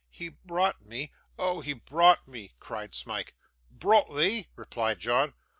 'He 0.09 0.29
brought 0.29 0.83
me; 0.83 1.11
oh! 1.37 1.61
he 1.61 1.73
brought 1.73 2.27
me,' 2.27 2.55
cried 2.59 2.95
Smike. 2.95 3.35
'Brout 3.69 4.07
thee!' 4.15 4.47
replied 4.55 4.97
John. 4.97 5.35